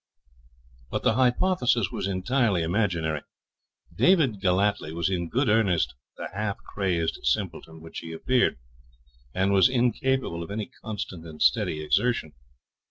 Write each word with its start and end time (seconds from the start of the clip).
But 0.89 1.03
the 1.03 1.13
hypothesis 1.13 1.91
was 1.91 2.07
entirely 2.07 2.63
imaginary; 2.63 3.21
David 3.95 4.41
Gellatley 4.41 4.93
was 4.93 5.11
in 5.11 5.29
good 5.29 5.47
earnest 5.47 5.93
the 6.17 6.29
half 6.33 6.57
crazed 6.63 7.19
simpleton 7.21 7.81
which 7.81 7.99
he 7.99 8.11
appeared, 8.11 8.57
and 9.35 9.53
was 9.53 9.69
incapable 9.69 10.41
of 10.41 10.49
any 10.49 10.65
constant 10.81 11.23
and 11.27 11.39
steady 11.39 11.83
exertion. 11.83 12.33